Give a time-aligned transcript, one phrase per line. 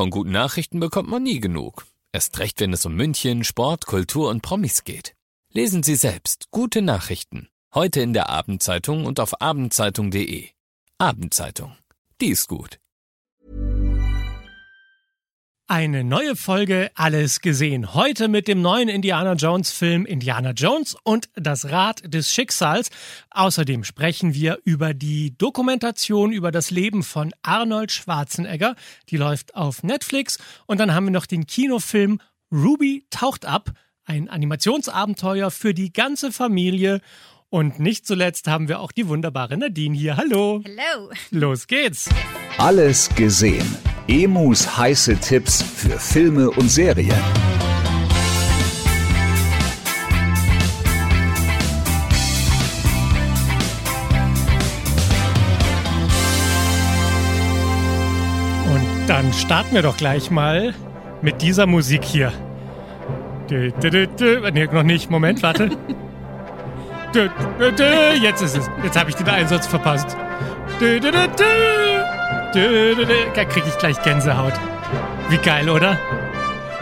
[0.00, 1.84] Von guten Nachrichten bekommt man nie genug.
[2.10, 5.14] Erst recht, wenn es um München, Sport, Kultur und Promis geht.
[5.52, 7.50] Lesen Sie selbst gute Nachrichten.
[7.74, 10.48] Heute in der Abendzeitung und auf abendzeitung.de.
[10.96, 11.76] Abendzeitung.
[12.18, 12.79] Die ist gut.
[15.70, 17.94] Eine neue Folge Alles gesehen.
[17.94, 22.90] Heute mit dem neuen Indiana Jones Film Indiana Jones und das Rad des Schicksals.
[23.30, 28.74] Außerdem sprechen wir über die Dokumentation über das Leben von Arnold Schwarzenegger.
[29.10, 30.38] Die läuft auf Netflix.
[30.66, 33.70] Und dann haben wir noch den Kinofilm Ruby taucht ab.
[34.04, 37.00] Ein Animationsabenteuer für die ganze Familie.
[37.48, 40.16] Und nicht zuletzt haben wir auch die wunderbare Nadine hier.
[40.16, 40.64] Hallo.
[40.64, 41.12] Hallo.
[41.30, 42.08] Los geht's.
[42.58, 43.68] Alles gesehen.
[44.10, 47.14] Emus heiße Tipps für Filme und Serien.
[58.66, 60.74] Und dann starten wir doch gleich mal
[61.22, 62.32] mit dieser Musik hier.
[63.48, 64.50] Dö, dö, dö, dö.
[64.50, 65.08] Nee, noch nicht.
[65.08, 65.70] Moment, warte.
[68.20, 68.68] Jetzt ist es.
[68.82, 70.16] Jetzt habe ich den Einsatz verpasst.
[72.52, 74.54] Da kriege ich gleich Gänsehaut.
[75.28, 75.96] Wie geil, oder?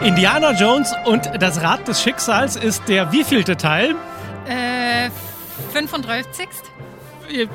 [0.01, 3.95] Indiana Jones und das Rad des Schicksals ist der wievielte Teil?
[4.47, 5.11] Äh,
[5.75, 6.49] 35.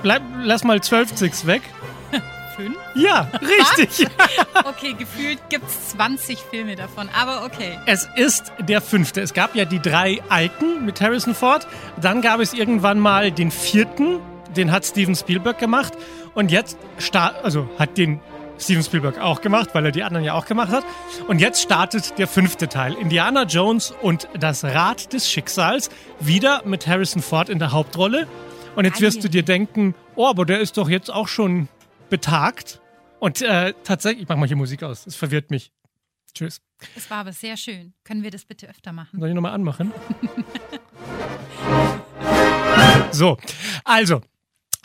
[0.04, 1.64] Bleib, lass mal 12 weg.
[2.56, 2.78] Fünf?
[2.94, 4.08] Ja, richtig.
[4.66, 7.80] Okay, gefühlt gibt es 20 Filme davon, aber okay.
[7.86, 9.22] Es ist der fünfte.
[9.22, 11.68] Es gab ja die drei alten mit Harrison Ford.
[12.00, 14.20] Dann gab es irgendwann mal den vierten.
[14.56, 15.94] Den hat Steven Spielberg gemacht.
[16.34, 18.20] Und jetzt start, also hat den
[18.60, 20.86] Steven Spielberg auch gemacht, weil er die anderen ja auch gemacht hat.
[21.28, 22.94] Und jetzt startet der fünfte Teil.
[22.94, 25.90] Indiana Jones und das Rad des Schicksals.
[26.20, 28.28] Wieder mit Harrison Ford in der Hauptrolle.
[28.76, 31.68] Und jetzt wirst du dir denken, oh, aber der ist doch jetzt auch schon
[32.10, 32.82] betagt.
[33.20, 35.06] Und äh, tatsächlich, ich mach mal hier Musik aus.
[35.06, 35.72] Das verwirrt mich.
[36.34, 36.62] Tschüss.
[36.96, 37.94] Es war aber sehr schön.
[38.04, 39.20] Können wir das bitte öfter machen?
[39.20, 39.92] Soll ich nochmal anmachen?
[43.12, 43.38] so,
[43.84, 44.22] also.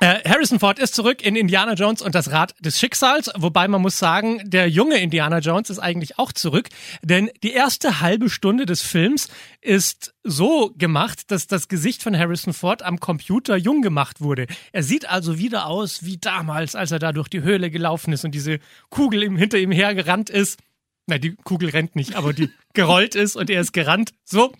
[0.00, 3.82] Äh, Harrison Ford ist zurück in Indiana Jones und das Rad des Schicksals, wobei man
[3.82, 6.69] muss sagen, der junge Indiana Jones ist eigentlich auch zurück,
[7.03, 9.28] denn die erste halbe Stunde des Films
[9.60, 14.47] ist so gemacht, dass das Gesicht von Harrison Ford am Computer jung gemacht wurde.
[14.70, 18.25] Er sieht also wieder aus wie damals, als er da durch die Höhle gelaufen ist
[18.25, 18.60] und diese
[18.91, 20.60] Kugel ihm, hinter ihm hergerannt ist.
[21.08, 24.12] Na, die Kugel rennt nicht, aber die gerollt ist und er ist gerannt.
[24.25, 24.53] So.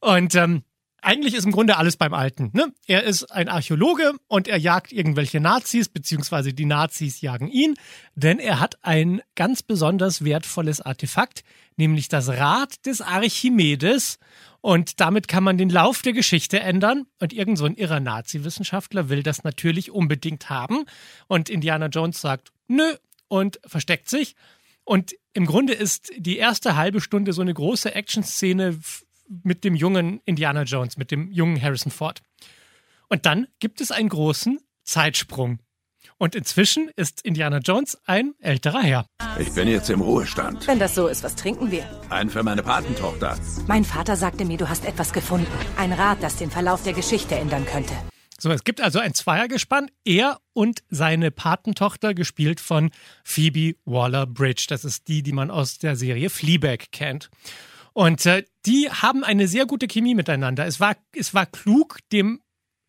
[0.00, 0.62] Und ähm,
[1.02, 2.50] eigentlich ist im Grunde alles beim Alten.
[2.52, 2.72] Ne?
[2.86, 7.74] Er ist ein Archäologe und er jagt irgendwelche Nazis, beziehungsweise die Nazis jagen ihn,
[8.14, 11.42] denn er hat ein ganz besonders wertvolles Artefakt,
[11.76, 14.18] nämlich das Rad des Archimedes.
[14.60, 17.06] Und damit kann man den Lauf der Geschichte ändern.
[17.18, 20.84] Und irgend so ein irrer Nazi-Wissenschaftler will das natürlich unbedingt haben.
[21.28, 22.94] Und Indiana Jones sagt, nö,
[23.28, 24.34] und versteckt sich.
[24.84, 28.78] Und im Grunde ist die erste halbe Stunde so eine große Action-Szene
[29.42, 32.20] mit dem jungen Indiana Jones, mit dem jungen Harrison Ford.
[33.08, 35.60] Und dann gibt es einen großen Zeitsprung.
[36.18, 39.06] Und inzwischen ist Indiana Jones ein älterer Herr.
[39.38, 40.66] Ich bin jetzt im Ruhestand.
[40.66, 41.84] Wenn das so ist, was trinken wir?
[42.10, 43.38] Ein für meine Patentochter.
[43.66, 45.50] Mein Vater sagte mir, du hast etwas gefunden.
[45.78, 47.94] Ein Rad, das den Verlauf der Geschichte ändern könnte.
[48.38, 49.90] So, es gibt also ein Zweiergespann.
[50.04, 52.90] Er und seine Patentochter, gespielt von
[53.22, 54.66] Phoebe Waller-Bridge.
[54.68, 57.30] Das ist die, die man aus der Serie Fleabag kennt.
[57.92, 60.66] Und äh, die haben eine sehr gute Chemie miteinander.
[60.66, 62.40] Es war, es war klug, dem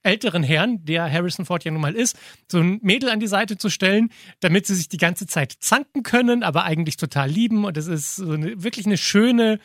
[0.03, 2.17] älteren Herrn, der Harrison Ford ja nun mal ist,
[2.51, 6.03] so ein Mädel an die Seite zu stellen, damit sie sich die ganze Zeit zanken
[6.03, 7.66] können, aber eigentlich total lieben.
[7.66, 9.59] Und es ist so eine, wirklich eine schöne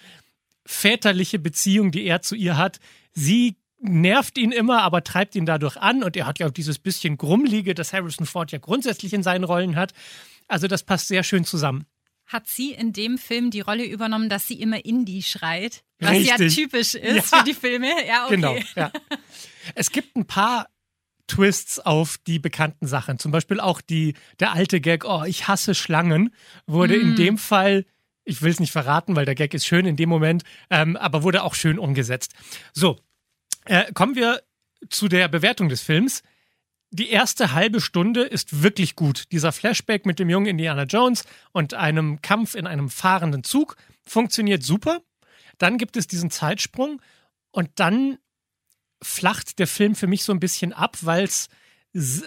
[0.66, 2.80] väterliche Beziehung, die er zu ihr hat.
[3.12, 6.02] Sie nervt ihn immer, aber treibt ihn dadurch an.
[6.02, 9.44] Und er hat ja auch dieses bisschen Grummlige, das Harrison Ford ja grundsätzlich in seinen
[9.44, 9.92] Rollen hat.
[10.48, 11.86] Also das passt sehr schön zusammen
[12.26, 15.82] hat sie in dem Film die Rolle übernommen, dass sie immer Indie schreit.
[16.00, 16.28] Was Richtig.
[16.28, 17.38] ja typisch ist Ja.
[17.38, 17.88] für die Filme.
[18.06, 18.34] Ja, okay.
[18.36, 18.90] Genau, ja.
[19.74, 20.68] Es gibt ein paar
[21.28, 23.18] Twists auf die bekannten Sachen.
[23.18, 26.34] Zum Beispiel auch die, der alte Gag, oh, ich hasse Schlangen,
[26.66, 27.84] wurde in dem Fall,
[28.24, 31.22] ich will es nicht verraten, weil der Gag ist schön in dem Moment, ähm, aber
[31.22, 32.34] wurde auch schön umgesetzt.
[32.72, 32.98] So,
[33.64, 34.42] äh, kommen wir
[34.90, 36.22] zu der Bewertung des Films.
[36.98, 39.30] Die erste halbe Stunde ist wirklich gut.
[39.30, 43.76] Dieser Flashback mit dem jungen Indiana Jones und einem Kampf in einem fahrenden Zug
[44.06, 45.02] funktioniert super.
[45.58, 47.02] Dann gibt es diesen Zeitsprung
[47.50, 48.16] und dann
[49.02, 51.50] flacht der Film für mich so ein bisschen ab, weil es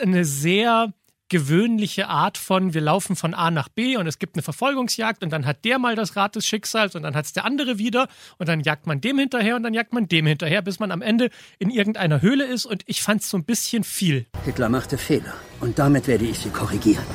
[0.04, 0.94] eine sehr
[1.30, 5.32] gewöhnliche Art von, wir laufen von A nach B und es gibt eine Verfolgungsjagd und
[5.32, 8.08] dann hat der mal das Rad des Schicksals und dann hat es der andere wieder
[8.38, 11.02] und dann jagt man dem hinterher und dann jagt man dem hinterher, bis man am
[11.02, 11.30] Ende
[11.60, 14.26] in irgendeiner Höhle ist und ich fand es so ein bisschen viel.
[14.44, 17.06] Hitler machte Fehler und damit werde ich sie korrigieren.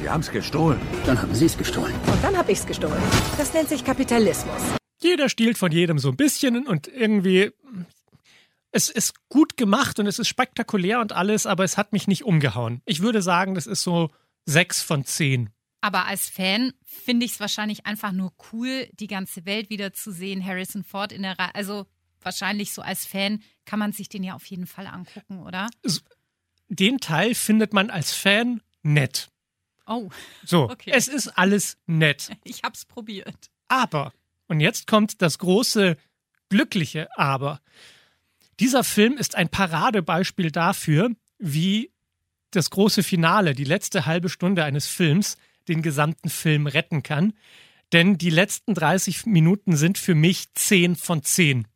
[0.00, 0.80] Sie haben's gestohlen.
[1.06, 1.94] Dann haben sie es gestohlen.
[2.06, 3.02] Und dann hab ich's gestohlen.
[3.38, 4.60] Das nennt sich Kapitalismus.
[5.00, 7.50] Jeder stiehlt von jedem so ein bisschen und irgendwie
[8.74, 12.24] es ist gut gemacht und es ist spektakulär und alles, aber es hat mich nicht
[12.24, 12.82] umgehauen.
[12.86, 14.10] Ich würde sagen, das ist so
[14.46, 15.50] sechs von zehn.
[15.80, 20.10] Aber als Fan finde ich es wahrscheinlich einfach nur cool, die ganze Welt wieder zu
[20.10, 20.44] sehen.
[20.44, 21.54] Harrison Ford in der Reihe.
[21.54, 21.86] Also
[22.20, 25.68] wahrscheinlich so als Fan kann man sich den ja auf jeden Fall angucken, oder?
[26.68, 29.28] Den Teil findet man als Fan nett.
[29.86, 30.08] Oh,
[30.44, 30.90] So, Okay.
[30.92, 32.30] es ist alles nett.
[32.44, 33.50] ich hab's probiert.
[33.68, 34.12] Aber,
[34.48, 35.96] und jetzt kommt das große,
[36.48, 37.60] glückliche Aber.
[38.60, 41.90] Dieser Film ist ein Paradebeispiel dafür, wie
[42.50, 45.36] das große Finale, die letzte halbe Stunde eines Films,
[45.68, 47.32] den gesamten Film retten kann.
[47.92, 51.66] Denn die letzten 30 Minuten sind für mich 10 von 10.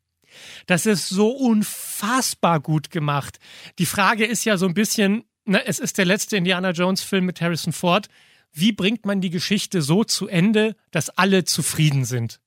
[0.66, 3.38] Das ist so unfassbar gut gemacht.
[3.78, 7.26] Die Frage ist ja so ein bisschen, ne, es ist der letzte Indiana Jones Film
[7.26, 8.08] mit Harrison Ford.
[8.52, 12.40] Wie bringt man die Geschichte so zu Ende, dass alle zufrieden sind?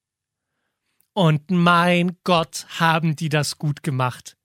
[1.14, 4.38] Und mein Gott, haben die das gut gemacht.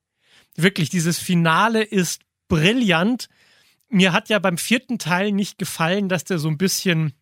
[0.57, 3.29] Wirklich, dieses Finale ist brillant.
[3.89, 7.13] Mir hat ja beim vierten Teil nicht gefallen, dass der so ein bisschen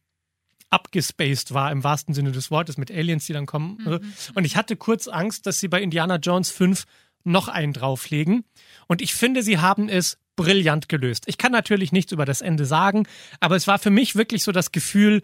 [0.70, 4.00] abgespaced war, im wahrsten Sinne des Wortes, mit Aliens, die dann kommen.
[4.34, 6.84] Und ich hatte kurz Angst, dass sie bei Indiana Jones 5
[7.22, 8.44] noch einen drauflegen.
[8.86, 11.24] Und ich finde, sie haben es brillant gelöst.
[11.26, 13.06] Ich kann natürlich nichts über das Ende sagen,
[13.40, 15.22] aber es war für mich wirklich so das Gefühl,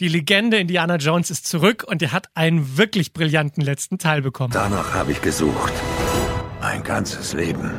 [0.00, 4.52] die Legende Indiana Jones ist zurück und er hat einen wirklich brillanten letzten Teil bekommen.
[4.52, 5.72] Danach habe ich gesucht.
[6.60, 7.70] Mein ganzes Leben.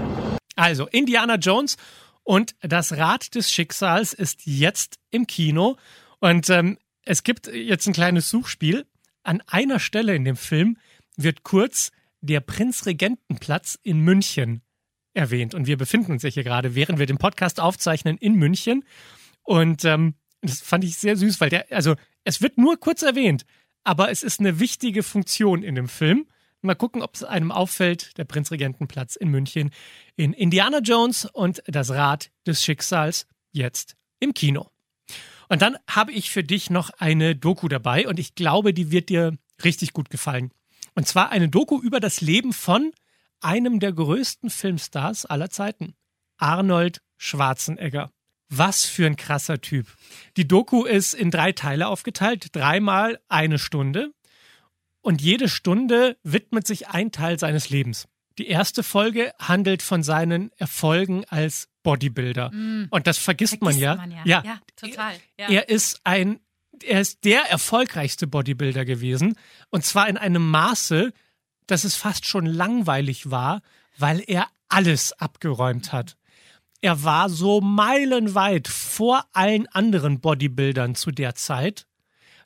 [0.55, 1.77] Also, Indiana Jones
[2.23, 5.77] und das Rad des Schicksals ist jetzt im Kino.
[6.19, 8.85] Und ähm, es gibt jetzt ein kleines Suchspiel.
[9.23, 10.77] An einer Stelle in dem Film
[11.15, 11.91] wird kurz
[12.21, 14.61] der Prinzregentenplatz in München
[15.13, 15.53] erwähnt.
[15.53, 18.83] Und wir befinden uns ja hier gerade, während wir den Podcast aufzeichnen, in München.
[19.43, 20.15] Und ähm,
[20.49, 23.45] das fand ich sehr süß, weil der, also es wird nur kurz erwähnt,
[23.83, 26.27] aber es ist eine wichtige Funktion in dem Film.
[26.61, 29.71] Mal gucken, ob es einem auffällt, der Prinzregentenplatz in München
[30.15, 34.69] in Indiana Jones und das Rad des Schicksals jetzt im Kino.
[35.49, 39.09] Und dann habe ich für dich noch eine Doku dabei und ich glaube, die wird
[39.09, 40.51] dir richtig gut gefallen.
[40.95, 42.91] Und zwar eine Doku über das Leben von
[43.39, 45.93] einem der größten Filmstars aller Zeiten,
[46.37, 48.11] Arnold Schwarzenegger.
[48.49, 49.87] Was für ein krasser Typ.
[50.37, 54.11] Die Doku ist in drei Teile aufgeteilt, dreimal eine Stunde.
[55.01, 58.07] Und jede Stunde widmet sich ein Teil seines Lebens.
[58.37, 62.51] Die erste Folge handelt von seinen Erfolgen als Bodybuilder.
[62.89, 63.79] Und das vergisst, man Mm.
[63.79, 63.95] Vergisst ja.
[63.95, 64.43] man ja.
[64.43, 65.15] Ja, total.
[65.39, 65.49] Ja.
[65.49, 66.39] Er ist ein,
[66.83, 69.35] er ist der erfolgreichste Bodybuilder gewesen.
[69.69, 71.13] Und zwar in einem Maße,
[71.65, 73.61] dass es fast schon langweilig war,
[73.97, 76.17] weil er alles abgeräumt hat.
[76.81, 81.87] Er war so meilenweit vor allen anderen Bodybuildern zu der Zeit,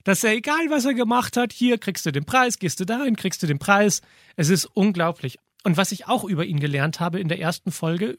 [0.04, 3.16] dass er, egal was er gemacht hat, hier kriegst du den Preis, gehst du dahin,
[3.16, 4.02] kriegst du den Preis.
[4.36, 5.38] Es ist unglaublich.
[5.64, 8.18] Und was ich auch über ihn gelernt habe in der ersten Folge,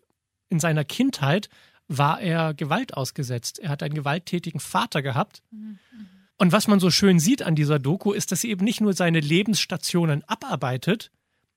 [0.48, 1.48] in seiner Kindheit
[1.88, 3.58] war er Gewalt ausgesetzt.
[3.58, 5.42] Er hat einen gewalttätigen Vater gehabt.
[6.38, 8.92] Und was man so schön sieht an dieser Doku, ist, dass sie eben nicht nur
[8.92, 11.10] seine Lebensstationen abarbeitet,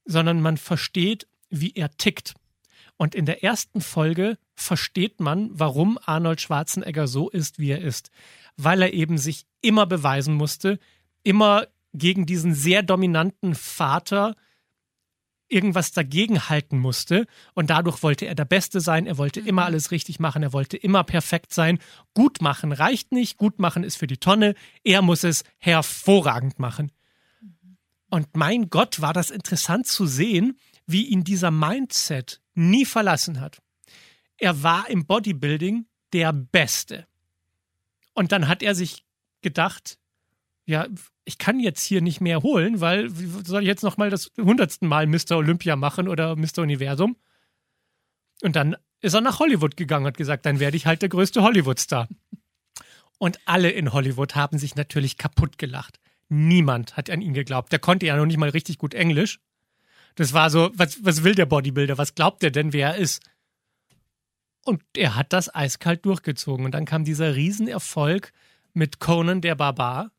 [0.06, 2.34] sondern man versteht, wie er tickt.
[2.98, 8.12] Und in der ersten Folge versteht man, warum Arnold Schwarzenegger so ist, wie er ist.
[8.58, 10.80] Weil er eben sich immer beweisen musste,
[11.24, 14.36] immer gegen diesen sehr dominanten Vater
[15.48, 17.28] irgendwas dagegen halten musste.
[17.54, 19.06] Und dadurch wollte er der Beste sein.
[19.06, 20.44] Er wollte immer alles richtig machen.
[20.44, 21.80] Er wollte immer perfekt sein.
[22.14, 23.38] Gut machen reicht nicht.
[23.38, 24.56] Gut machen ist für die Tonne.
[24.84, 26.92] Er muss es hervorragend machen.
[28.10, 30.58] Und mein Gott, war das interessant zu sehen,
[30.88, 33.62] wie ihn dieser Mindset nie verlassen hat.
[34.38, 37.08] Er war im Bodybuilding der Beste.
[38.14, 39.06] Und dann hat er sich
[39.42, 39.98] gedacht,
[40.66, 40.88] ja,
[41.26, 44.88] ich kann jetzt hier nicht mehr holen, weil soll ich jetzt noch mal das hundertsten
[44.88, 45.38] Mal Mr.
[45.38, 46.60] Olympia machen oder Mr.
[46.60, 47.18] Universum?
[48.42, 51.10] Und dann ist er nach Hollywood gegangen und hat gesagt, dann werde ich halt der
[51.10, 52.08] größte Hollywood-Star.
[53.18, 56.00] Und alle in Hollywood haben sich natürlich kaputt gelacht.
[56.28, 57.72] Niemand hat an ihn geglaubt.
[57.72, 59.40] Der konnte ja noch nicht mal richtig gut Englisch.
[60.16, 61.98] Das war so, was, was will der Bodybuilder?
[61.98, 63.22] Was glaubt er denn, wer er ist?
[64.66, 66.66] Und er hat das eiskalt durchgezogen.
[66.66, 68.34] Und dann kam dieser Riesenerfolg
[68.74, 70.12] mit Conan der Barbar.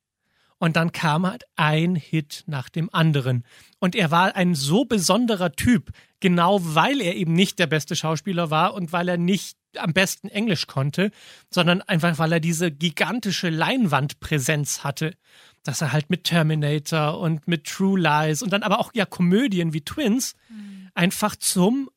[0.59, 3.45] Und dann kam halt ein Hit nach dem anderen.
[3.79, 8.51] Und er war ein so besonderer Typ, genau weil er eben nicht der beste Schauspieler
[8.51, 11.11] war und weil er nicht am besten Englisch konnte,
[11.51, 15.15] sondern einfach, weil er diese gigantische Leinwandpräsenz hatte.
[15.63, 19.73] Dass er halt mit Terminator und mit True Lies und dann aber auch ja Komödien
[19.73, 20.89] wie Twins mhm.
[20.95, 21.91] einfach zum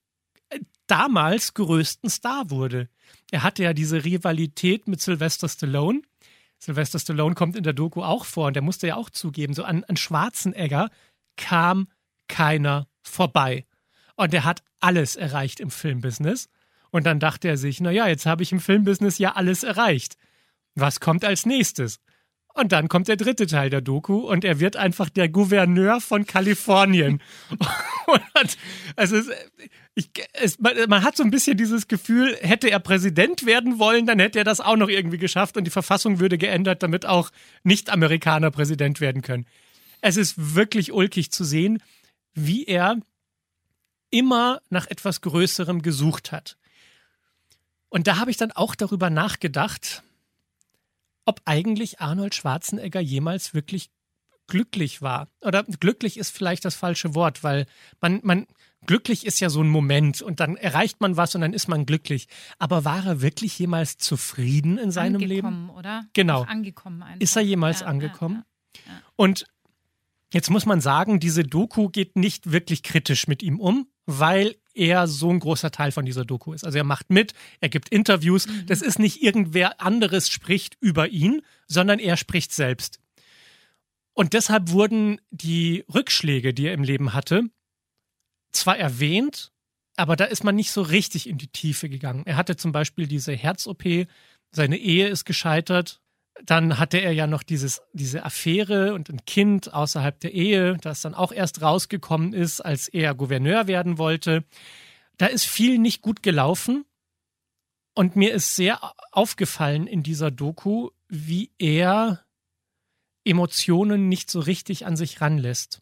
[0.88, 2.90] damals größten Star wurde.
[3.32, 6.02] Er hatte ja diese Rivalität mit Sylvester Stallone.
[6.58, 9.64] Sylvester Stallone kommt in der Doku auch vor und der musste ja auch zugeben, so
[9.64, 10.90] an, an Schwarzenegger
[11.38, 11.88] kam
[12.28, 13.66] keiner vorbei.
[14.16, 16.50] Und er hat alles erreicht im Filmbusiness.
[16.92, 20.18] Und dann dachte er sich, naja, jetzt habe ich im Filmbusiness ja alles erreicht.
[20.76, 22.00] Was kommt als nächstes?
[22.54, 26.26] Und dann kommt der dritte Teil der Doku und er wird einfach der Gouverneur von
[26.26, 27.22] Kalifornien.
[28.96, 29.30] also es,
[29.94, 34.06] ich, es, man, man, hat so ein bisschen dieses Gefühl, hätte er Präsident werden wollen,
[34.06, 37.30] dann hätte er das auch noch irgendwie geschafft und die Verfassung würde geändert, damit auch
[37.64, 39.46] Nicht-Amerikaner Präsident werden können.
[40.02, 41.82] Es ist wirklich ulkig zu sehen,
[42.34, 42.98] wie er
[44.10, 46.58] immer nach etwas Größerem gesucht hat.
[47.90, 50.04] Und da habe ich dann auch darüber nachgedacht,
[51.30, 53.92] ob eigentlich Arnold Schwarzenegger jemals wirklich
[54.48, 55.28] glücklich war.
[55.42, 57.68] Oder glücklich ist vielleicht das falsche Wort, weil
[58.02, 58.48] man, man,
[58.88, 61.86] glücklich ist ja so ein Moment und dann erreicht man was und dann ist man
[61.86, 62.28] glücklich.
[62.58, 65.48] Aber war er wirklich jemals zufrieden in seinem angekommen, Leben?
[65.48, 66.06] Angekommen, oder?
[66.14, 66.42] Genau.
[66.46, 67.22] angekommen einfach.
[67.22, 68.44] Ist er jemals ja, angekommen?
[68.76, 69.46] Ja, ja, und
[70.32, 75.08] Jetzt muss man sagen, diese Doku geht nicht wirklich kritisch mit ihm um, weil er
[75.08, 76.64] so ein großer Teil von dieser Doku ist.
[76.64, 78.48] Also er macht mit, er gibt Interviews.
[78.48, 78.66] Mhm.
[78.66, 83.00] Das ist nicht irgendwer anderes spricht über ihn, sondern er spricht selbst.
[84.14, 87.44] Und deshalb wurden die Rückschläge, die er im Leben hatte,
[88.52, 89.52] zwar erwähnt,
[89.96, 92.24] aber da ist man nicht so richtig in die Tiefe gegangen.
[92.26, 93.84] Er hatte zum Beispiel diese Herz-OP,
[94.52, 96.02] seine Ehe ist gescheitert,
[96.46, 101.02] dann hatte er ja noch dieses, diese Affäre und ein Kind außerhalb der Ehe, das
[101.02, 104.44] dann auch erst rausgekommen ist, als er Gouverneur werden wollte.
[105.18, 106.86] Da ist viel nicht gut gelaufen.
[107.94, 108.80] Und mir ist sehr
[109.12, 112.24] aufgefallen in dieser Doku, wie er
[113.26, 115.82] Emotionen nicht so richtig an sich ranlässt.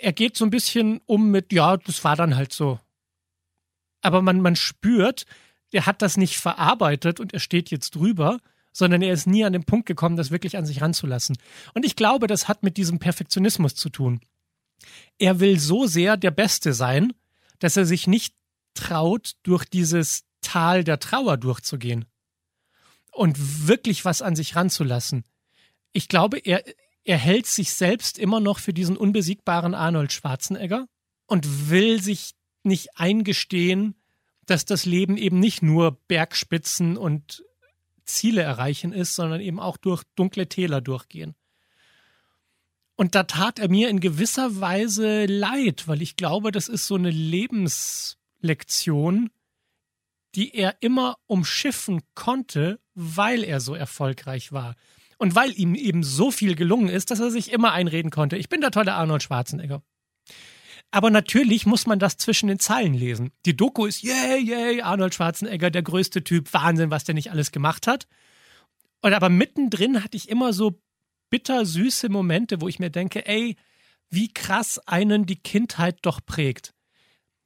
[0.00, 2.78] Er geht so ein bisschen um mit, ja, das war dann halt so.
[4.02, 5.24] Aber man, man spürt,
[5.72, 8.40] er hat das nicht verarbeitet und er steht jetzt drüber,
[8.80, 11.36] sondern er ist nie an den Punkt gekommen, das wirklich an sich ranzulassen.
[11.74, 14.20] Und ich glaube, das hat mit diesem Perfektionismus zu tun.
[15.18, 17.12] Er will so sehr der Beste sein,
[17.58, 18.34] dass er sich nicht
[18.72, 22.06] traut, durch dieses Tal der Trauer durchzugehen
[23.12, 25.24] und wirklich was an sich ranzulassen.
[25.92, 26.64] Ich glaube, er,
[27.04, 30.86] er hält sich selbst immer noch für diesen unbesiegbaren Arnold Schwarzenegger
[31.26, 32.30] und will sich
[32.62, 33.94] nicht eingestehen,
[34.46, 37.44] dass das Leben eben nicht nur Bergspitzen und
[38.14, 41.36] Ziele erreichen ist, sondern eben auch durch dunkle Täler durchgehen.
[42.96, 46.96] Und da tat er mir in gewisser Weise leid, weil ich glaube, das ist so
[46.96, 49.30] eine Lebenslektion,
[50.34, 54.76] die er immer umschiffen konnte, weil er so erfolgreich war.
[55.16, 58.48] Und weil ihm eben so viel gelungen ist, dass er sich immer einreden konnte, ich
[58.48, 59.82] bin der tolle Arnold Schwarzenegger.
[60.90, 63.30] Aber natürlich muss man das zwischen den Zeilen lesen.
[63.46, 67.52] Die Doku ist, yay, yay, Arnold Schwarzenegger, der größte Typ, Wahnsinn, was der nicht alles
[67.52, 68.08] gemacht hat.
[69.00, 70.80] Und aber mittendrin hatte ich immer so
[71.30, 73.56] bittersüße Momente, wo ich mir denke, ey,
[74.10, 76.74] wie krass einen die Kindheit doch prägt.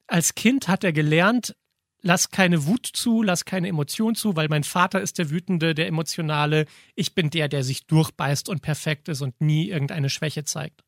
[0.07, 1.55] Als Kind hat er gelernt,
[2.01, 5.87] lass keine Wut zu, lass keine Emotion zu, weil mein Vater ist der Wütende, der
[5.87, 6.65] Emotionale.
[6.95, 10.84] Ich bin der, der sich durchbeißt und perfekt ist und nie irgendeine Schwäche zeigt.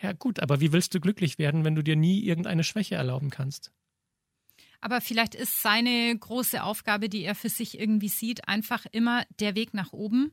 [0.00, 3.30] Ja gut, aber wie willst du glücklich werden, wenn du dir nie irgendeine Schwäche erlauben
[3.30, 3.72] kannst?
[4.80, 9.54] Aber vielleicht ist seine große Aufgabe, die er für sich irgendwie sieht, einfach immer der
[9.54, 10.32] Weg nach oben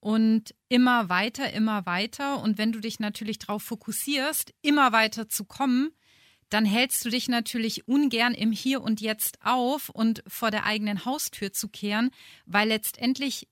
[0.00, 2.42] und immer weiter, immer weiter.
[2.42, 5.90] Und wenn du dich natürlich darauf fokussierst, immer weiter zu kommen,
[6.50, 11.04] dann hältst du dich natürlich ungern im Hier und Jetzt auf und vor der eigenen
[11.04, 12.10] Haustür zu kehren,
[12.46, 13.48] weil letztendlich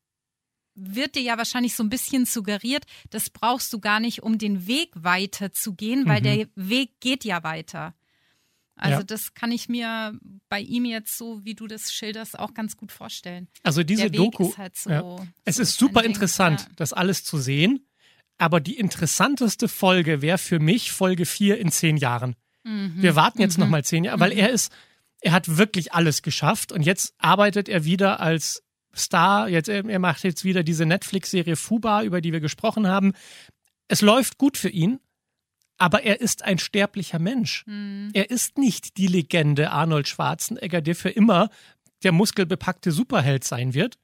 [0.76, 4.66] wird dir ja wahrscheinlich so ein bisschen suggeriert, das brauchst du gar nicht, um den
[4.66, 6.24] Weg weiter zu gehen, weil mhm.
[6.24, 7.94] der Weg geht ja weiter.
[8.76, 9.04] Also ja.
[9.04, 10.18] das kann ich mir
[10.50, 13.48] bei ihm jetzt so, wie du das schilderst, auch ganz gut vorstellen.
[13.62, 15.26] Also diese Doku, ist halt so, ja.
[15.46, 16.66] es so ist super interessant, ja.
[16.76, 17.88] das alles zu sehen.
[18.38, 22.36] Aber die interessanteste Folge wäre für mich Folge 4 in zehn Jahren.
[22.64, 22.96] Mhm.
[22.96, 23.64] Wir warten jetzt mhm.
[23.64, 24.40] noch mal zehn Jahre, weil mhm.
[24.40, 24.70] er ist,
[25.22, 28.62] er hat wirklich alles geschafft und jetzt arbeitet er wieder als
[28.98, 29.48] Star.
[29.48, 33.12] Jetzt, er macht jetzt wieder diese Netflix-Serie Fuba, über die wir gesprochen haben.
[33.88, 35.00] Es läuft gut für ihn,
[35.78, 37.64] aber er ist ein sterblicher Mensch.
[37.66, 38.10] Mhm.
[38.14, 41.50] Er ist nicht die Legende Arnold Schwarzenegger, der für immer
[42.02, 43.98] der muskelbepackte Superheld sein wird,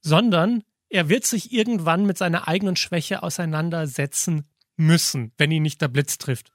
[0.00, 4.44] sondern er wird sich irgendwann mit seiner eigenen Schwäche auseinandersetzen
[4.76, 6.52] müssen, wenn ihn nicht der Blitz trifft.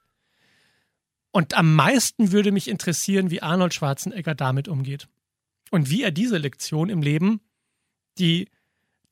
[1.30, 5.08] Und am meisten würde mich interessieren, wie Arnold Schwarzenegger damit umgeht.
[5.70, 7.40] und wie er diese Lektion im Leben,
[8.18, 8.48] die,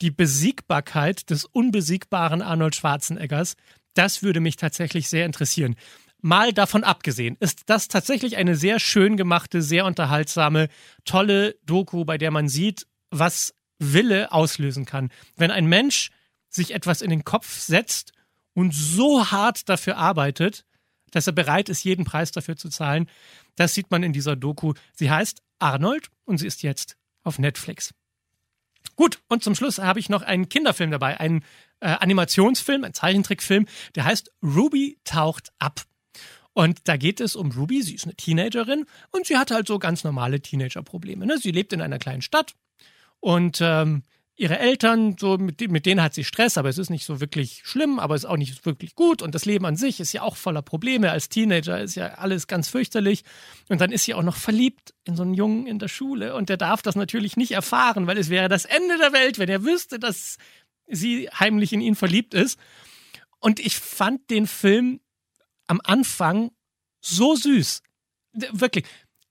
[0.03, 3.57] die Besiegbarkeit des unbesiegbaren Arnold Schwarzeneggers,
[3.95, 5.77] das würde mich tatsächlich sehr interessieren.
[6.21, 10.69] Mal davon abgesehen, ist das tatsächlich eine sehr schön gemachte, sehr unterhaltsame,
[11.05, 15.11] tolle Doku, bei der man sieht, was Wille auslösen kann.
[15.37, 16.11] Wenn ein Mensch
[16.49, 18.13] sich etwas in den Kopf setzt
[18.55, 20.65] und so hart dafür arbeitet,
[21.11, 23.09] dass er bereit ist, jeden Preis dafür zu zahlen,
[23.55, 24.75] das sieht man in dieser Doku.
[24.95, 27.93] Sie heißt Arnold und sie ist jetzt auf Netflix.
[28.95, 31.43] Gut, und zum Schluss habe ich noch einen Kinderfilm dabei, einen
[31.81, 35.83] äh, Animationsfilm, einen Zeichentrickfilm, der heißt Ruby taucht ab.
[36.53, 39.79] Und da geht es um Ruby, sie ist eine Teenagerin und sie hat halt so
[39.79, 41.27] ganz normale Teenager-Probleme.
[41.27, 41.37] Ne?
[41.39, 42.55] Sie lebt in einer kleinen Stadt
[43.21, 44.05] und ähm,
[44.37, 47.63] ihre Eltern, so mit, mit denen hat sie Stress, aber es ist nicht so wirklich
[47.65, 49.23] schlimm, aber es ist auch nicht wirklich gut.
[49.23, 51.11] Und das Leben an sich ist ja auch voller Probleme.
[51.11, 53.25] Als Teenager ist ja alles ganz fürchterlich.
[53.69, 56.35] Und dann ist sie auch noch verliebt in so einen Jungen in der Schule.
[56.35, 59.49] Und der darf das natürlich nicht erfahren, weil es wäre das Ende der Welt, wenn
[59.49, 60.37] er wüsste, dass
[60.87, 62.59] sie heimlich in ihn verliebt ist.
[63.39, 65.01] Und ich fand den Film
[65.67, 66.51] am Anfang
[67.01, 67.83] so süß.
[68.53, 68.85] Wirklich.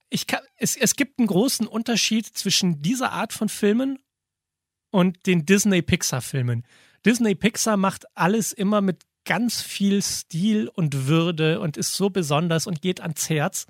[0.10, 4.00] Ich kann, es, es gibt einen großen Unterschied zwischen dieser Art von Filmen
[4.96, 6.64] und den Disney-Pixar-Filmen.
[7.06, 12.82] Disney-Pixar macht alles immer mit ganz viel Stil und Würde und ist so besonders und
[12.82, 13.68] geht ans Herz.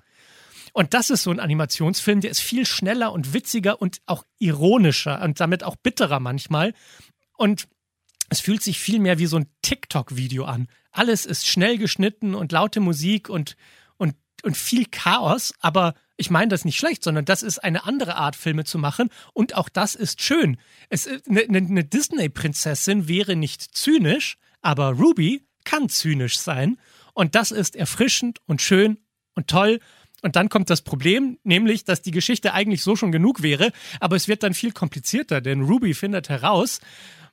[0.72, 5.20] Und das ist so ein Animationsfilm, der ist viel schneller und witziger und auch ironischer
[5.20, 6.74] und damit auch bitterer manchmal.
[7.36, 7.66] Und
[8.28, 10.68] es fühlt sich viel mehr wie so ein TikTok-Video an.
[10.92, 13.56] Alles ist schnell geschnitten und laute Musik und,
[13.96, 14.14] und,
[14.44, 18.36] und viel Chaos, aber ich meine das nicht schlecht, sondern das ist eine andere Art,
[18.36, 19.10] Filme zu machen.
[19.32, 20.56] Und auch das ist schön.
[20.88, 26.78] Es, eine, eine Disney-Prinzessin wäre nicht zynisch, aber Ruby kann zynisch sein.
[27.12, 28.98] Und das ist erfrischend und schön
[29.34, 29.80] und toll.
[30.22, 33.70] Und dann kommt das Problem, nämlich, dass die Geschichte eigentlich so schon genug wäre,
[34.00, 36.80] aber es wird dann viel komplizierter, denn Ruby findet heraus,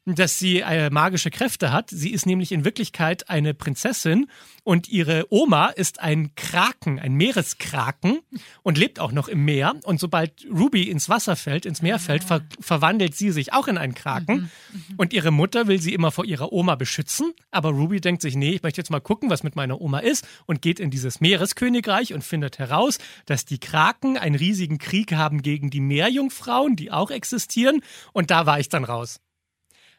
[0.05, 1.89] dass sie äh, magische Kräfte hat.
[1.89, 4.27] Sie ist nämlich in Wirklichkeit eine Prinzessin
[4.63, 8.19] und ihre Oma ist ein Kraken, ein Meereskraken
[8.63, 9.75] und lebt auch noch im Meer.
[9.83, 13.77] Und sobald Ruby ins Wasser fällt, ins Meer fällt, ver verwandelt sie sich auch in
[13.77, 14.35] einen Kraken.
[14.35, 14.49] Mhm,
[14.89, 17.33] mhm, und ihre Mutter will sie immer vor ihrer Oma beschützen.
[17.51, 20.27] Aber Ruby denkt sich, nee, ich möchte jetzt mal gucken, was mit meiner Oma ist
[20.45, 25.41] und geht in dieses Meereskönigreich und findet heraus, dass die Kraken einen riesigen Krieg haben
[25.41, 27.81] gegen die Meerjungfrauen, die auch existieren.
[28.11, 29.22] Und da war ich dann raus.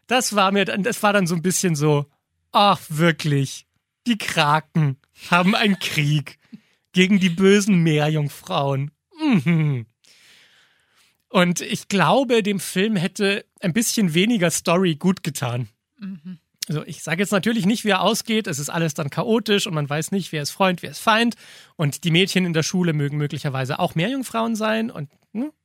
[0.06, 2.06] Das war mir dann, das war dann so ein bisschen so,
[2.52, 3.66] ach wirklich,
[4.06, 4.98] die Kraken
[5.30, 6.38] haben einen Krieg
[6.92, 8.90] gegen die bösen Meerjungfrauen.
[9.20, 9.86] Mhm.
[11.28, 15.68] Und ich glaube, dem Film hätte ein bisschen weniger Story gut getan.
[15.98, 16.38] Mhm.
[16.68, 18.46] Also ich sage jetzt natürlich nicht, wie er ausgeht.
[18.46, 21.34] Es ist alles dann chaotisch und man weiß nicht, wer ist Freund, wer ist Feind.
[21.76, 25.10] Und die Mädchen in der Schule mögen möglicherweise auch Meerjungfrauen sein und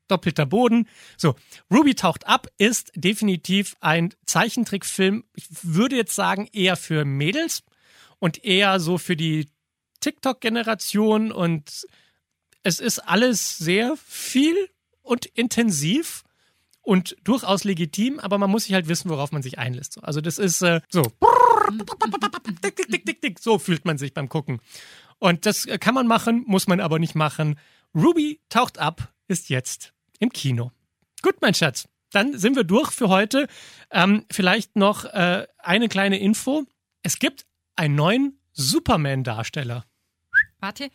[0.10, 0.88] doppelter Boden.
[1.18, 1.36] So,
[1.72, 5.24] Ruby taucht ab ist definitiv ein Zeichentrickfilm.
[5.36, 7.64] Ich würde jetzt sagen eher für Mädels
[8.20, 9.50] und eher so für die
[10.02, 11.88] TikTok-Generation und
[12.64, 14.56] es ist alles sehr viel
[15.02, 16.24] und intensiv
[16.82, 20.04] und durchaus legitim, aber man muss sich halt wissen, worauf man sich einlässt.
[20.04, 21.04] Also das ist äh, so.
[23.40, 24.60] So fühlt man sich beim Gucken.
[25.20, 27.60] Und das kann man machen, muss man aber nicht machen.
[27.94, 30.72] Ruby taucht ab, ist jetzt im Kino.
[31.22, 31.88] Gut, mein Schatz.
[32.12, 33.48] Dann sind wir durch für heute.
[33.92, 36.66] Ähm, vielleicht noch äh, eine kleine Info.
[37.04, 39.86] Es gibt einen neuen Superman-Darsteller.
[40.60, 40.90] Warte.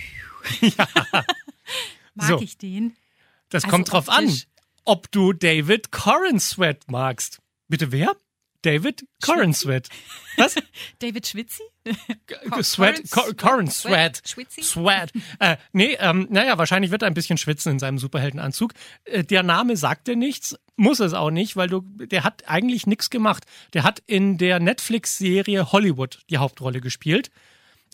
[0.60, 0.88] ja.
[2.14, 2.40] Mag so.
[2.40, 2.96] ich den?
[3.50, 4.46] Das also kommt drauf optisch.
[4.46, 7.40] an, ob du David Corenswet magst.
[7.68, 8.16] Bitte wer?
[8.62, 9.88] David Corenswet.
[10.36, 10.54] Was?
[10.98, 11.62] David Schwitzi?
[12.62, 13.02] Sweat,
[13.36, 14.22] Corin Sweat.
[14.24, 15.12] Sweat.
[15.38, 18.72] Äh, nee, ähm, naja, wahrscheinlich wird er ein bisschen schwitzen in seinem Superheldenanzug.
[19.04, 22.86] Äh, der Name sagt dir nichts, muss es auch nicht, weil du, der hat eigentlich
[22.86, 23.44] nichts gemacht.
[23.72, 27.30] Der hat in der Netflix-Serie Hollywood die Hauptrolle gespielt.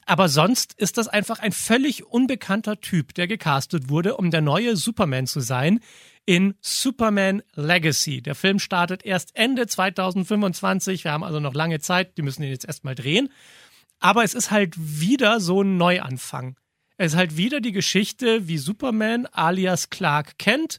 [0.07, 4.77] Aber sonst ist das einfach ein völlig unbekannter Typ, der gecastet wurde, um der neue
[4.77, 5.81] Superman zu sein
[6.25, 8.23] in Superman Legacy.
[8.23, 11.05] Der Film startet erst Ende 2025.
[11.05, 12.17] Wir haben also noch lange Zeit.
[12.17, 13.29] Die müssen ihn jetzt erstmal drehen.
[13.99, 16.57] Aber es ist halt wieder so ein Neuanfang.
[16.97, 20.79] Es ist halt wieder die Geschichte, wie Superman alias Clark Kent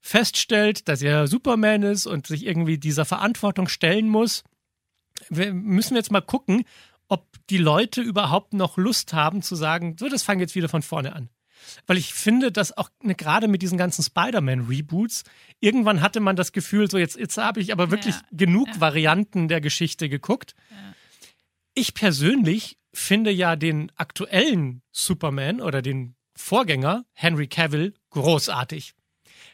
[0.00, 4.44] feststellt, dass er Superman ist und sich irgendwie dieser Verantwortung stellen muss.
[5.28, 6.64] Wir müssen jetzt mal gucken,
[7.10, 10.82] ob die Leute überhaupt noch Lust haben zu sagen, so, das fangen jetzt wieder von
[10.82, 11.28] vorne an.
[11.86, 15.24] Weil ich finde, dass auch ne, gerade mit diesen ganzen Spider-Man-Reboots,
[15.60, 18.80] irgendwann hatte man das Gefühl, so jetzt, jetzt habe ich aber wirklich ja, genug ja.
[18.80, 20.54] Varianten der Geschichte geguckt.
[20.70, 20.94] Ja.
[21.74, 28.94] Ich persönlich finde ja den aktuellen Superman oder den Vorgänger, Henry Cavill, großartig.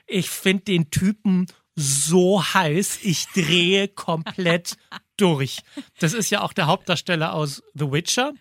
[0.07, 4.77] Ich finde den Typen so heiß, ich drehe komplett
[5.17, 5.61] durch.
[6.01, 8.33] Das ist ja auch der Hauptdarsteller aus The Witcher.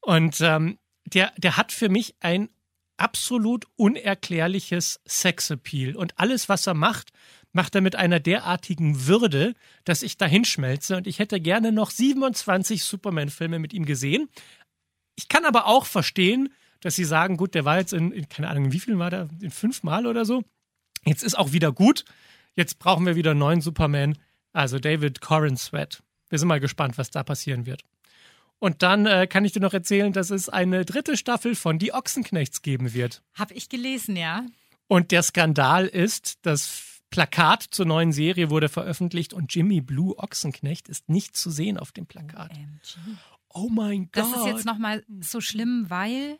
[0.00, 2.48] Und ähm, der, der hat für mich ein
[2.96, 5.94] absolut unerklärliches Sexappeal.
[5.94, 7.10] Und alles, was er macht,
[7.52, 10.96] macht er mit einer derartigen Würde, dass ich dahin schmelze.
[10.96, 14.28] Und ich hätte gerne noch 27 Superman-Filme mit ihm gesehen.
[15.16, 18.48] Ich kann aber auch verstehen, dass sie sagen, gut, der war jetzt in, in keine
[18.48, 19.28] Ahnung, wie viel war der?
[19.40, 20.44] In fünf Mal oder so.
[21.04, 22.04] Jetzt ist auch wieder gut.
[22.54, 24.18] Jetzt brauchen wir wieder einen neuen Superman.
[24.52, 26.02] Also David Corrin Sweat.
[26.28, 27.82] Wir sind mal gespannt, was da passieren wird.
[28.58, 31.94] Und dann äh, kann ich dir noch erzählen, dass es eine dritte Staffel von Die
[31.94, 33.22] Ochsenknechts geben wird.
[33.34, 34.44] Hab ich gelesen, ja.
[34.88, 40.88] Und der Skandal ist, das Plakat zur neuen Serie wurde veröffentlicht und Jimmy Blue Ochsenknecht
[40.88, 42.50] ist nicht zu sehen auf dem Plakat.
[42.50, 43.16] OMG.
[43.50, 44.24] Oh mein Gott.
[44.24, 46.38] Das ist jetzt nochmal so schlimm, weil.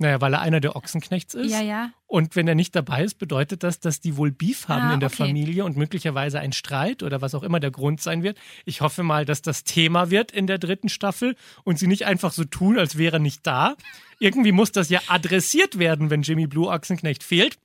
[0.00, 1.52] Naja, weil er einer der Ochsenknechts ist.
[1.52, 1.90] Ja, ja.
[2.06, 5.00] Und wenn er nicht dabei ist, bedeutet das, dass die wohl Beef haben Ah, in
[5.00, 5.26] der okay.
[5.26, 8.38] Familie und möglicherweise ein Streit oder was auch immer der Grund sein wird.
[8.64, 12.32] Ich hoffe mal, dass das Thema wird in der dritten Staffel und sie nicht einfach
[12.32, 13.76] so tun, als wäre er nicht da.
[14.18, 17.58] Irgendwie muss das ja adressiert werden, wenn Jimmy Blue Ochsenknecht fehlt.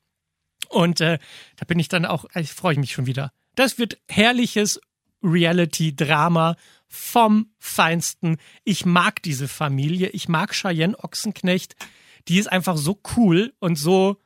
[0.67, 1.19] Und äh,
[1.55, 3.31] da bin ich dann auch, ich freue mich schon wieder.
[3.55, 4.81] Das wird herrliches
[5.23, 6.57] Reality-Drama
[6.89, 8.37] vom Feinsten.
[8.65, 10.09] Ich mag diese Familie.
[10.09, 11.75] Ich mag Cheyenne Ochsenknecht.
[12.27, 14.21] Die ist einfach so cool und so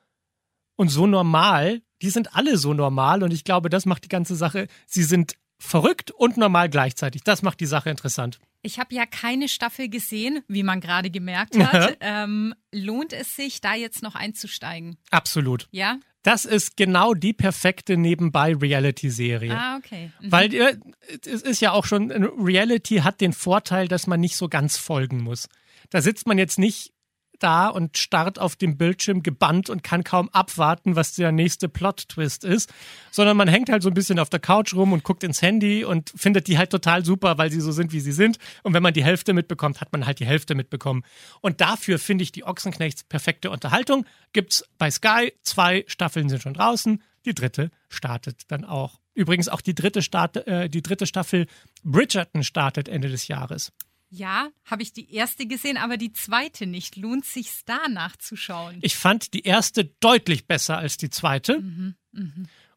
[0.76, 1.82] und so normal.
[2.02, 4.68] Die sind alle so normal und ich glaube, das macht die ganze Sache.
[4.88, 7.24] Sie sind verrückt und normal gleichzeitig.
[7.24, 8.40] Das macht die Sache interessant.
[8.62, 11.98] Ich habe ja keine Staffel gesehen, wie man gerade gemerkt hat.
[12.00, 14.98] ähm, lohnt es sich, da jetzt noch einzusteigen?
[15.12, 15.68] Absolut.
[15.72, 16.00] Ja?
[16.24, 19.58] Das ist genau die perfekte Nebenbei-Reality-Serie.
[19.58, 20.12] Ah, okay.
[20.22, 20.32] Mhm.
[20.32, 20.78] Weil äh,
[21.26, 25.22] es ist ja auch schon, Reality hat den Vorteil, dass man nicht so ganz folgen
[25.22, 25.48] muss.
[25.90, 26.94] Da sitzt man jetzt nicht
[27.40, 32.44] da und starrt auf dem Bildschirm gebannt und kann kaum abwarten, was der nächste Plot-Twist
[32.44, 32.72] ist,
[33.12, 35.84] sondern man hängt halt so ein bisschen auf der Couch rum und guckt ins Handy
[35.84, 38.38] und findet die halt total super, weil sie so sind, wie sie sind.
[38.64, 41.04] Und wenn man die Hälfte mitbekommt, hat man halt die Hälfte mitbekommen.
[41.42, 44.06] Und dafür finde ich die Ochsenknechts perfekte Unterhaltung.
[44.34, 45.34] Gibt's bei Sky.
[45.44, 47.02] Zwei Staffeln sind schon draußen.
[47.26, 49.00] Die dritte startet dann auch.
[49.14, 51.48] Übrigens auch die dritte, Start, äh, die dritte Staffel
[51.84, 53.74] Bridgerton startet Ende des Jahres.
[54.10, 56.96] Ja, habe ich die erste gesehen, aber die zweite nicht.
[56.96, 58.80] Lohnt sich's da nachzuschauen?
[58.82, 61.64] Ich fand die erste deutlich besser als die zweite.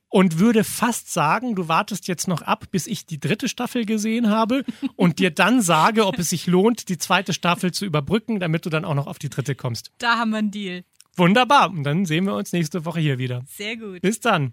[0.09, 4.29] Und würde fast sagen, du wartest jetzt noch ab, bis ich die dritte Staffel gesehen
[4.29, 4.63] habe
[4.95, 8.71] und dir dann sage, ob es sich lohnt, die zweite Staffel zu überbrücken, damit du
[8.71, 9.91] dann auch noch auf die dritte kommst.
[9.97, 10.85] Da haben wir einen Deal.
[11.17, 11.71] Wunderbar.
[11.71, 13.43] Und dann sehen wir uns nächste Woche hier wieder.
[13.47, 14.03] Sehr gut.
[14.03, 14.53] Bis dann.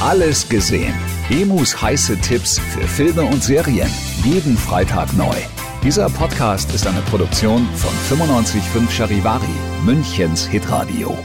[0.00, 0.94] Alles gesehen.
[1.28, 3.90] Emus heiße Tipps für Filme und Serien.
[4.24, 5.34] Jeden Freitag neu.
[5.84, 9.44] Dieser Podcast ist eine Produktion von 955 Charivari,
[9.84, 11.18] Münchens Hitradio.